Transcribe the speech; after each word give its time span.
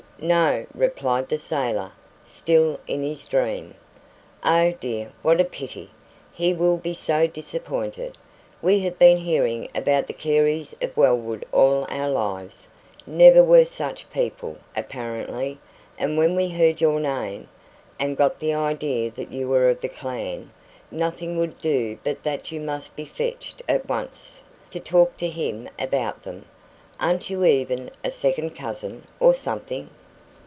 "No," 0.23 0.67
replied 0.75 1.29
the 1.29 1.39
sailor, 1.39 1.93
still 2.23 2.79
in 2.85 3.01
his 3.01 3.25
dream. 3.25 3.73
"Oh, 4.43 4.71
dear, 4.79 5.11
what 5.23 5.41
a 5.41 5.43
pity! 5.43 5.89
He 6.31 6.53
will 6.53 6.77
be 6.77 6.93
so 6.93 7.25
disappointed. 7.25 8.15
We 8.61 8.81
have 8.81 8.99
been 8.99 9.17
hearing 9.17 9.67
about 9.73 10.05
the 10.05 10.13
Careys 10.13 10.75
of 10.79 10.95
Wellwood 10.95 11.43
all 11.51 11.87
our 11.89 12.07
lives 12.11 12.67
never 13.07 13.43
were 13.43 13.65
such 13.65 14.11
people, 14.11 14.59
apparently 14.77 15.57
and 15.97 16.19
when 16.19 16.37
he 16.37 16.49
heard 16.49 16.81
your 16.81 16.99
name, 16.99 17.49
and 17.99 18.15
got 18.15 18.37
the 18.37 18.53
idea 18.53 19.09
that 19.09 19.31
you 19.31 19.47
were 19.47 19.69
of 19.69 19.81
the 19.81 19.89
clan, 19.89 20.51
nothing 20.91 21.39
would 21.39 21.59
do 21.61 21.97
but 22.03 22.21
that 22.21 22.51
you 22.51 22.59
must 22.59 22.95
be 22.95 23.05
fetched 23.05 23.63
at 23.67 23.89
once, 23.89 24.41
to 24.69 24.79
talk 24.79 25.17
to 25.17 25.27
him 25.27 25.67
about 25.79 26.21
them. 26.21 26.45
Aren't 26.99 27.31
you 27.31 27.43
even 27.43 27.89
a 28.03 28.11
second 28.11 28.51
cousin, 28.55 29.07
or 29.19 29.33
something?" 29.33 29.89